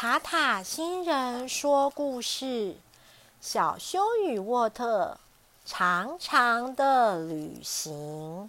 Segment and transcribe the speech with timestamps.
[0.00, 2.76] 塔塔星人说故事：
[3.40, 5.18] 小修与沃特
[5.66, 8.48] 长长的旅行。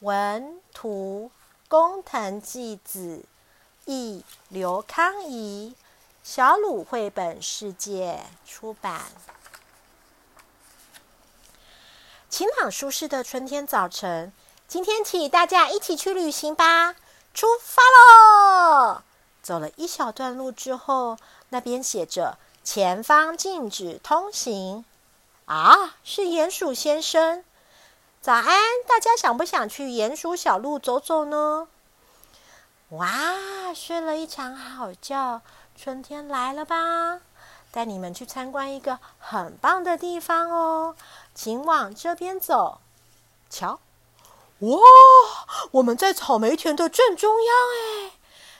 [0.00, 1.30] 文图：
[1.68, 3.24] 工藤纪子，
[3.84, 5.76] 译：刘康怡，
[6.24, 9.00] 小鲁绘本世界出版。
[12.28, 14.32] 晴朗舒适的春天早晨，
[14.66, 16.96] 今天起大家一起去旅行吧！
[17.32, 19.02] 出发喽！
[19.44, 21.18] 走了一小段路之后，
[21.50, 24.86] 那边写着“前方禁止通行”。
[25.44, 27.44] 啊，是鼹鼠先生！
[28.22, 28.46] 早安，
[28.88, 31.68] 大家想不想去鼹鼠小路走走呢？
[32.88, 35.42] 哇，睡了一场好觉，
[35.76, 37.20] 春天来了吧？
[37.70, 40.96] 带你们去参观一个很棒的地方哦，
[41.34, 42.80] 请往这边走。
[43.50, 43.80] 瞧，
[44.60, 44.78] 哇，
[45.72, 48.12] 我们在草莓田的正中央哎！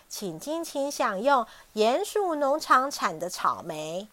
[0.09, 4.09] 请尽情享用鼹鼠农场产的草莓，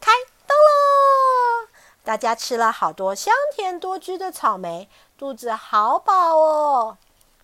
[0.00, 0.12] 开
[0.46, 1.68] 动喽！
[2.04, 6.98] 大家吃了好多香甜多汁的草莓，肚子好饱哦。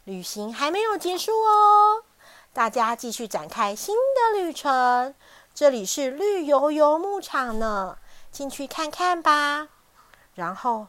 [0.04, 2.04] 旅行还没有结束哦，
[2.52, 5.14] 大家继续展开新的旅程。
[5.54, 7.98] 这里是绿油油牧场呢，
[8.30, 9.68] 进去看看吧。
[10.34, 10.88] 然后。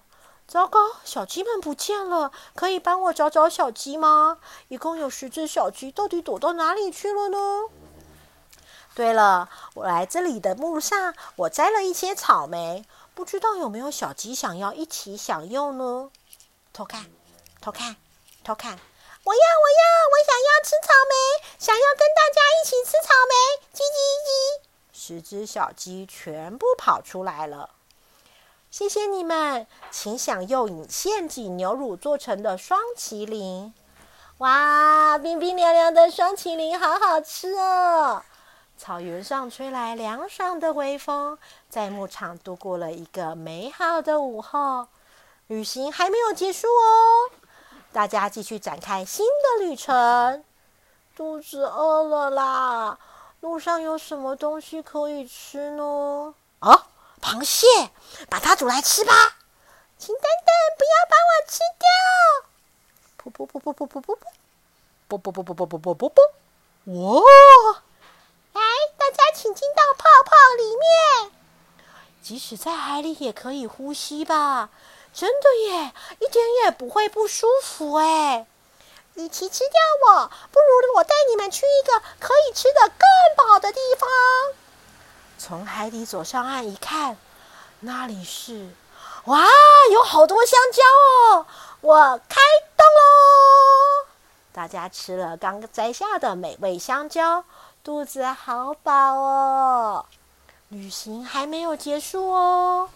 [0.50, 2.32] 糟糕，小鸡们不见了！
[2.56, 4.40] 可以帮我找找小鸡吗？
[4.68, 7.38] 一共有十只小鸡，到底躲到哪里去了呢？
[8.96, 12.84] 对了，我来这里的路上，我摘了一些草莓，
[13.14, 16.10] 不知道有没有小鸡想要一起享用呢？
[16.74, 17.06] 偷看，
[17.62, 17.96] 偷看，
[18.44, 18.72] 偷看！
[18.72, 21.14] 我要，我要，我想要吃草莓，
[21.60, 23.36] 想要跟大家一起吃草莓！
[23.72, 24.62] 叽叽叽！
[24.92, 27.70] 十只小鸡全部跑出来了。
[28.72, 33.74] 谢谢你们，请享用以陷阱牛乳做成的双麒麟。
[34.38, 38.22] 哇，冰冰凉凉的双麒麟，好好吃哦！
[38.78, 44.88] 草原上吹来凉爽的微风，在牧场度过了一个美好的午后。
[45.48, 47.34] 旅行还没有结束哦，
[47.92, 50.44] 大家继续展开新的旅程。
[51.16, 53.00] 肚子饿了啦，
[53.42, 56.36] 路上有什么东西可以吃呢？
[56.60, 56.86] 啊？
[57.22, 57.68] 螃蟹，
[58.30, 59.36] 把它煮来吃吧！
[59.98, 61.88] 请等等，不要把我吃掉！
[63.22, 64.18] 噗噗噗噗噗噗噗噗，
[65.08, 66.24] 啵啵啵啵啵啵啵啵啵！
[66.86, 67.84] 哇！
[68.54, 68.62] 来，
[68.98, 71.32] 大家请进到泡泡里面。
[72.22, 74.70] 即使在海里也可以呼吸吧？
[75.14, 78.48] 真的耶，一点也不会不舒服哎！
[79.16, 82.98] 与其吃掉我，不如我带你们去一个可以吃的更
[83.36, 84.08] 饱的地方。
[85.40, 87.16] 从海底走上岸一看，
[87.80, 88.70] 那里是
[89.24, 89.48] 哇，
[89.94, 90.82] 有好多香蕉
[91.40, 91.46] 哦！
[91.80, 92.42] 我开
[92.76, 94.08] 动喽！
[94.52, 97.46] 大家吃了刚摘下的美味香蕉，
[97.84, 100.06] 肚子好饱哦。
[100.68, 102.90] 旅行还没有结束哦，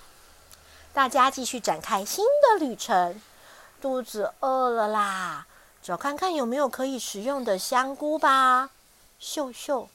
[0.94, 3.22] 大家继续展开新的旅程。
[3.81, 5.48] 肚子饿了啦，
[5.81, 8.70] 找看看有没有可以食用的香菇吧。
[9.18, 9.88] 秀秀。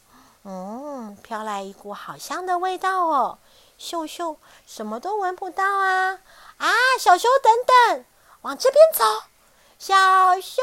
[0.51, 3.39] 嗯，飘来一股好香的味道哦！
[3.77, 6.21] 秀秀什么都闻不到啊！
[6.57, 8.07] 啊，小修等等，
[8.41, 9.05] 往这边走。
[9.79, 10.63] 小修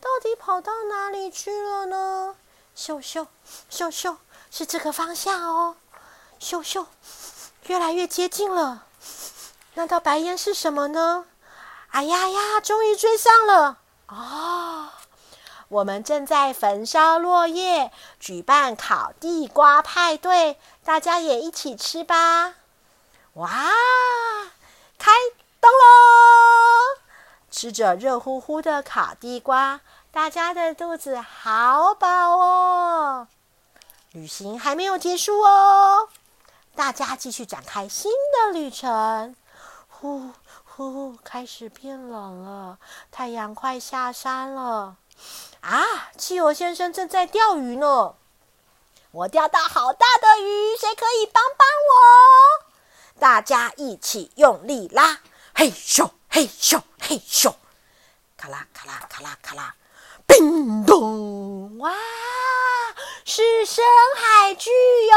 [0.00, 2.34] 到底跑到哪里去了呢？
[2.74, 3.28] 秀秀，
[3.70, 4.16] 秀秀
[4.50, 5.76] 是这个方向哦。
[6.40, 6.88] 秀秀
[7.66, 8.84] 越来越接近了，
[9.74, 11.26] 那道白烟是什么呢？
[11.92, 13.78] 哎呀呀，终于追上了！
[14.06, 14.61] 啊！
[15.72, 17.90] 我们正在焚烧落叶，
[18.20, 22.56] 举办烤地瓜派对，大家也一起吃吧！
[23.32, 23.48] 哇，
[24.98, 25.10] 开
[25.62, 27.00] 动喽！
[27.50, 33.28] 吃着热乎乎的烤地瓜，大家的肚子好饱哦。
[34.10, 36.10] 旅行还没有结束哦，
[36.76, 39.34] 大家继续展开新的旅程。
[39.88, 40.32] 呼
[40.66, 42.78] 呼，开始变冷了，
[43.10, 44.96] 太阳快下山了。
[45.60, 46.10] 啊！
[46.18, 48.14] 企鹅先生正在钓鱼呢，
[49.12, 53.20] 我钓到好大的鱼，谁可以帮帮我？
[53.20, 55.20] 大家一起用力拉，
[55.54, 57.54] 嘿咻嘿咻嘿咻，
[58.36, 59.76] 咔啦咔啦咔啦咔啦，
[60.26, 61.78] 叮咚！
[61.78, 61.92] 哇，
[63.24, 63.84] 是深
[64.16, 65.16] 海巨游，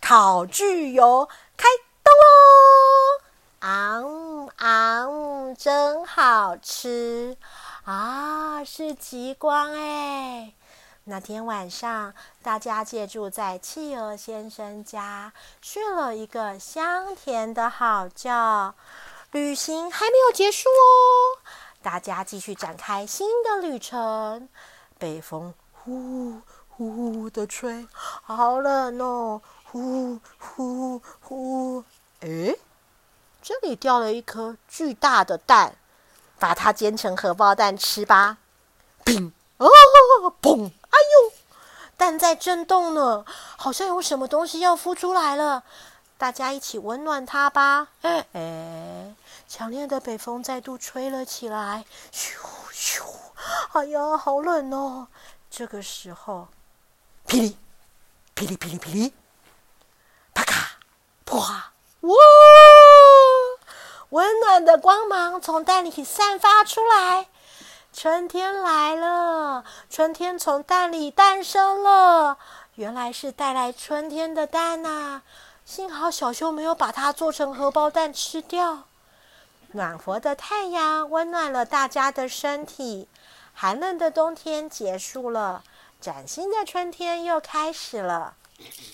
[0.00, 1.68] 烤巨游开
[2.04, 3.22] 动喽！
[3.60, 7.36] 昂昂，真好吃。
[7.84, 10.52] 啊，是极光哎！
[11.04, 18.72] 那天晚上，大家借住在企鹅先生家，睡了一个香甜的好觉。
[19.32, 21.42] 旅行还没有结束哦，
[21.82, 24.48] 大家继续展开新的旅程。
[24.96, 29.42] 北风呼呼呼的吹，好冷哦！
[29.64, 31.82] 呼呼呼！
[32.20, 32.54] 哎，
[33.42, 35.74] 这里掉了一颗巨大的蛋，
[36.42, 38.38] 把它煎成荷包蛋吃吧！
[39.04, 39.30] 砰！
[39.58, 39.68] 哦，
[40.42, 40.66] 砰！
[40.66, 41.32] 哎呦，
[41.96, 43.24] 蛋在震动呢，
[43.56, 45.62] 好像有什么东西要孵出来了。
[46.18, 47.86] 大家一起温暖它吧！
[48.00, 49.14] 哎，
[49.46, 52.34] 强烈的北风再度吹了起来，咻
[52.74, 53.04] 咻！
[53.74, 55.06] 哎呀，好冷哦！
[55.48, 56.48] 这个时候，
[57.28, 57.56] 噼里
[58.34, 59.14] 噼里噼里噼里，
[60.34, 60.72] 啪咔
[61.24, 61.36] 啪！
[62.00, 62.16] 哇！
[64.12, 67.28] 温暖的光芒从蛋里散发出来，
[67.94, 72.36] 春天来了，春天从蛋里诞生了。
[72.74, 75.22] 原来是带来春天的蛋呐！
[75.64, 78.82] 幸好小熊没有把它做成荷包蛋吃掉。
[79.68, 83.08] 暖和的太阳温暖了大家的身体，
[83.54, 85.64] 寒冷的冬天结束了，
[86.02, 88.34] 崭新的春天又开始了。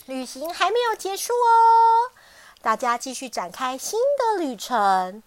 [0.06, 2.14] 旅行还没有结束哦，
[2.60, 5.22] 大家继续展开新的旅程。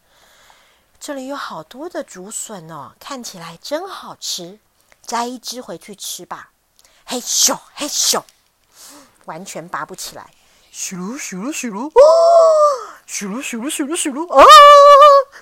[1.00, 4.60] 这里有好多的竹笋哦，看起来真好吃，
[5.06, 6.52] 摘一只回去吃吧。
[7.06, 8.22] 嘿咻嘿咻，
[9.26, 10.34] 完全拔不起来。
[10.74, 11.92] 咻噜咻噜咻噜，哦！
[13.08, 14.46] 咻噜咻噜咻噜咻噜，啊！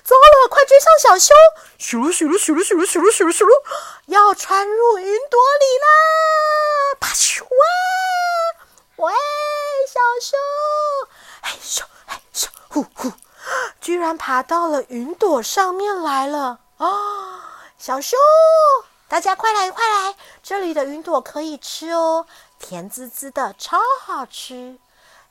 [0.02, 1.34] 糟了，快追上小修！
[1.78, 3.52] 咻噜咻噜咻噜咻噜咻噜咻噜咻噜，
[4.06, 6.96] 要穿入云朵里啦！
[6.98, 7.48] 啪咻哇！
[8.96, 9.12] 喂，
[9.86, 10.36] 小修！
[11.50, 13.12] 嘿咻嘿咻，呼呼！
[13.80, 16.86] 居然爬到了云朵上面来了啊！
[17.76, 18.16] 小熊，
[19.08, 20.14] 大家快来快来，
[20.44, 22.26] 这里的云朵可以吃哦，
[22.60, 24.78] 甜滋滋的，超好吃。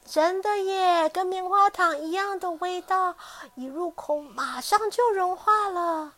[0.06, 3.16] 真的耶，跟棉花糖一样的味道，
[3.56, 6.12] 一入口马上就融化了。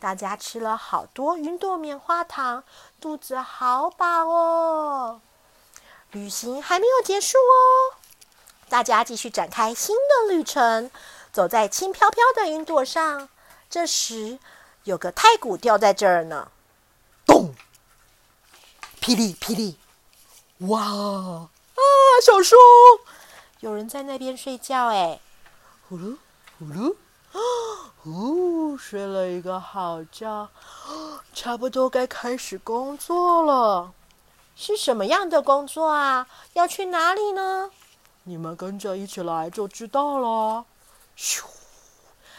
[0.00, 2.64] 大家吃了好多云朵棉花糖，
[3.00, 5.20] 肚子好饱哦。
[6.12, 7.95] 旅行还没有结束哦，
[8.68, 10.90] 大家继续展开新的旅程，
[11.32, 13.28] 走在轻飘飘的云朵上。
[13.70, 14.38] 这时，
[14.84, 16.50] 有个太鼓掉在这儿呢，
[17.24, 17.54] 咚！
[19.00, 19.76] 霹雳霹雳！
[20.68, 21.48] 哇啊，
[22.24, 22.56] 小树！
[23.60, 25.20] 有人在那边睡觉，哎，
[25.88, 26.16] 呼噜
[26.58, 26.96] 呼噜，
[28.02, 30.48] 呼，睡了一个好觉，
[31.32, 33.92] 差不多该开始工作了。
[34.56, 36.26] 是什么样的工作啊？
[36.54, 37.70] 要去哪里呢？
[38.28, 40.64] 你们跟着一起来就知道了。
[41.16, 41.44] 咻，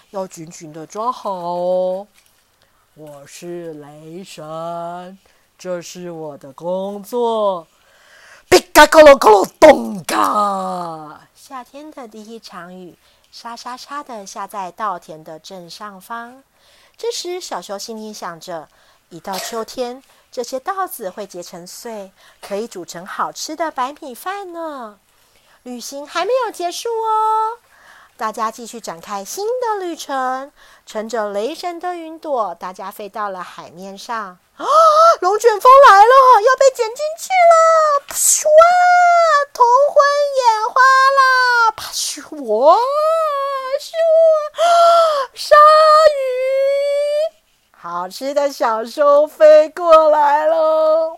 [0.10, 2.08] 要紧紧的抓好哦。
[2.94, 5.18] 我是雷神，
[5.58, 7.66] 这是我的工作。
[8.74, 11.22] 嘎咕噜咕噜咚嘎！
[11.34, 12.98] 夏天的第一场雨，
[13.32, 16.44] 沙沙沙的下在稻田的正上方。
[16.98, 18.68] 这时，小熊心里想着：
[19.08, 22.12] 一到秋天，这些稻子会结成穗，
[22.42, 25.00] 可以煮成好吃的白米饭呢。
[25.64, 27.58] 旅行还没有结束哦，
[28.16, 30.52] 大家继续展开新的旅程。
[30.86, 34.40] 乘着雷神的云朵，大家飞到了海面上。
[34.58, 34.66] 啊！
[35.22, 38.06] 龙卷风来了，要被卷进去了！
[38.14, 38.72] 咻啊！
[39.54, 39.64] 头
[39.94, 40.04] 昏
[40.38, 40.82] 眼花
[41.18, 41.72] 啦！
[41.76, 42.76] 啪咻哇！
[43.80, 43.92] 咻
[44.56, 44.64] 啊！
[45.34, 45.56] 鲨
[46.16, 46.20] 鱼，
[47.72, 51.17] 好吃的小熊飞过来喽，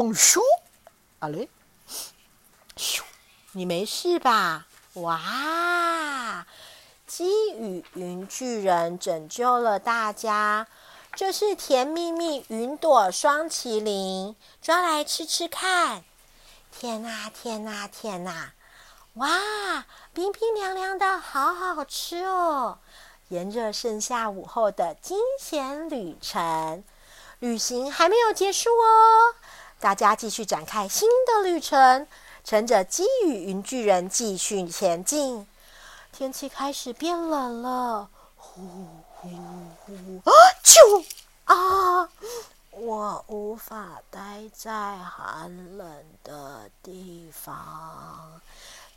[0.00, 0.40] 嘣咻！
[1.18, 1.50] 啊嘞！
[2.74, 3.02] 咻！
[3.52, 4.66] 你没事吧？
[4.94, 6.46] 哇！
[7.06, 10.66] 鸡与云巨人拯救了大家，
[11.14, 16.02] 这是甜蜜蜜云朵双麒麟，抓来吃吃看。
[16.72, 18.54] 天哪，天哪，天哪！
[19.16, 22.78] 哇，冰冰凉凉的，好好吃哦！
[23.28, 26.82] 炎热盛夏午后的惊险旅程，
[27.38, 29.34] 旅行还没有结束哦，
[29.80, 32.06] 大家继续展开新的旅程，
[32.44, 35.46] 乘着积雨云巨人继续前进。
[36.12, 38.60] 天气开始变冷了，呼
[39.14, 39.28] 呼
[39.86, 40.30] 呼！
[40.30, 40.32] 啊，
[40.62, 41.04] 啾
[41.44, 42.08] 啊！
[42.72, 48.40] 我无法待在寒冷的地方。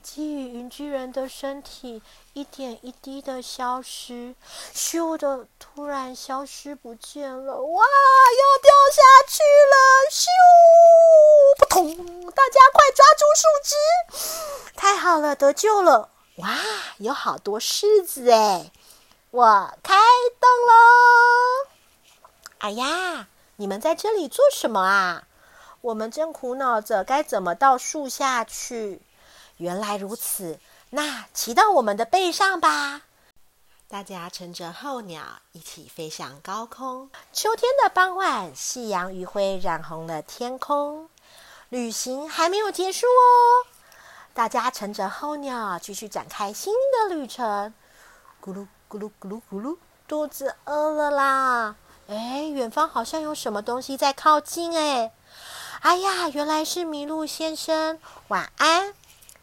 [0.02, 2.02] 基于云巨人的身体
[2.34, 4.36] 一点一滴的消失，
[4.74, 7.62] 咻的突然消失不见了！
[7.62, 9.76] 哇，要掉下去了！
[10.12, 10.28] 咻，
[12.54, 13.76] 家快抓住树枝！
[14.76, 16.10] 太好了，得救了！
[16.36, 16.56] 哇，
[17.00, 18.72] 有好多柿子哎！
[19.32, 19.96] 我开
[20.40, 20.74] 动喽！
[22.60, 25.24] 哎呀，你们在这里做什么啊？
[25.82, 29.02] 我们正苦恼着该怎么到树下去。
[29.58, 30.60] 原来如此，
[30.92, 33.02] 那骑到我们的背上吧！
[33.88, 37.10] 大家乘着候鸟一起飞向高空。
[37.32, 41.10] 秋天的傍晚，夕阳余晖染红了天空。
[41.70, 43.68] 旅行还没有结束哦，
[44.34, 47.74] 大家乘着候鸟继续展开新的旅程。
[48.44, 49.78] 咕噜咕噜咕噜咕噜，
[50.08, 51.76] 肚子饿了啦！
[52.08, 55.12] 哎，远方好像有什么东西在靠近哎！
[55.82, 58.94] 哎呀，原来是麋鹿先生，晚安。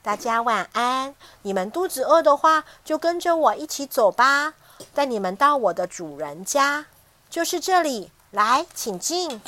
[0.03, 1.15] 大家晚安。
[1.43, 4.55] 你们肚子饿的话，就跟着我一起走吧，
[4.95, 6.87] 带你们到我的主人家，
[7.29, 8.12] 就是这里。
[8.31, 9.43] 来，请进。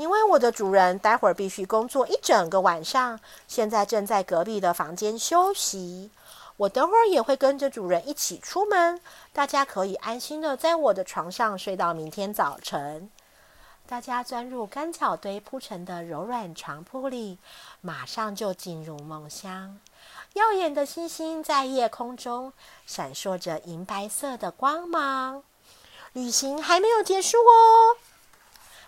[0.00, 6.10] 因为我的主人待会儿必须工作一整个晚上，现在正在隔壁的房间休息。
[6.56, 8.98] 我等会儿也会跟着主人一起出门，
[9.34, 13.10] 大家可以安心的在我的床上睡到明天早晨。
[13.86, 17.38] 大家钻入干草堆铺成的柔软床铺里，
[17.82, 19.78] 马上就进入梦乡。
[20.32, 22.54] 耀眼的星星在夜空中
[22.86, 25.42] 闪烁着银白色的光芒。
[26.14, 27.96] 旅行还没有结束哦！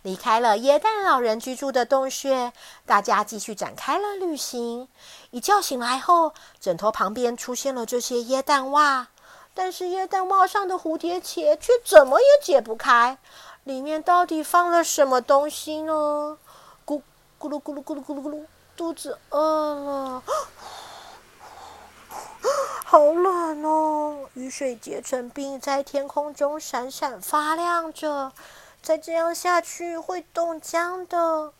[0.03, 2.53] 离开了椰蛋老人居住的洞穴，
[2.85, 4.89] 大家继续展开了旅行。
[5.31, 9.07] 一觉醒来后，枕头旁边出现了这些椰蛋袜，
[9.55, 13.17] 但是椰蛋袜上的蝴蝶结却怎么也解不开。
[13.63, 16.37] 里面到底放了什么东西呢？
[16.85, 17.01] 咕
[17.39, 18.45] 咕噜咕噜咕噜咕噜咕噜，
[18.77, 20.23] 肚子饿了，
[22.85, 24.29] 好冷哦！
[24.35, 28.33] 雨水结成冰，在天空中闪闪发亮着。
[28.83, 31.53] 再这样下去会冻僵的。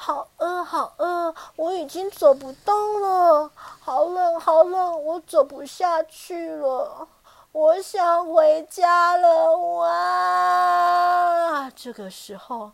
[0.00, 1.34] 好饿，好饿！
[1.56, 3.50] 我已经走不动了，
[3.80, 5.04] 好冷，好冷！
[5.04, 7.08] 我走不下去了。
[7.50, 11.68] 我想回家了，哇！
[11.74, 12.70] 这个时候，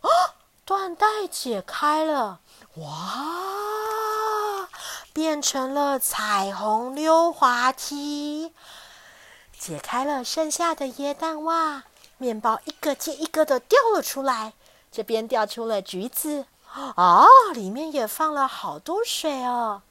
[0.67, 2.41] 缎带解开了，
[2.75, 4.69] 哇，
[5.15, 8.53] 变成了彩虹溜滑梯。
[9.59, 11.85] 解开了剩下的椰蛋袜，
[12.19, 14.53] 面包一个接一个的掉了出来。
[14.91, 16.47] 这边掉出了橘子，
[16.97, 19.83] 哦，里面也放了好多水哦。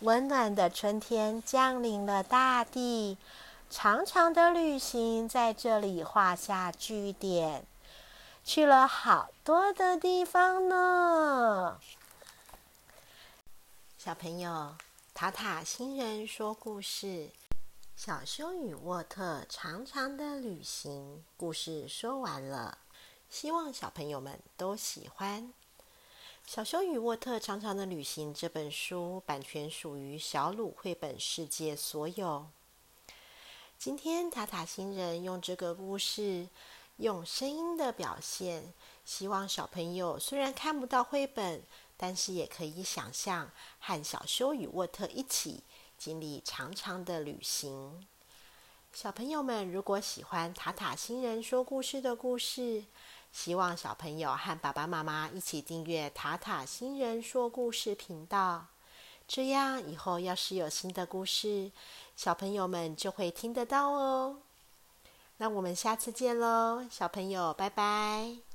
[0.00, 3.18] 温暖的春天降临了大地。
[3.68, 7.66] 长长的旅行在这里画下句点，
[8.44, 11.78] 去了好多的地方呢。
[13.98, 14.74] 小朋友，
[15.12, 17.06] 塔塔星人说故事，
[17.96, 22.76] 《小修与沃特长长的旅行》故事说完了，
[23.30, 25.44] 希望小朋友们都喜欢。
[26.46, 32.46] 《小修与沃特长长的旅行》这本书版权属于小鲁绘本世界所有。
[33.78, 36.50] 今天塔塔星人用这个故事，
[36.98, 38.74] 用声音的表现，
[39.06, 41.62] 希望小朋友虽然看不到绘本，
[41.96, 43.50] 但是也可以想象
[43.80, 45.62] 和小修与沃特一起
[45.96, 48.06] 经历长长的旅行。
[48.92, 52.84] 小朋友们如果喜欢塔塔星人说故事的故事，
[53.30, 58.66] 希望小朋友和爸爸妈妈一起订阅塔塔星人说故事频道。
[59.28, 61.72] 这样以后要是有新的故事，
[62.16, 64.38] 小朋友们就会听得到哦。
[65.38, 68.45] 那我们下次见喽，小朋友，拜拜。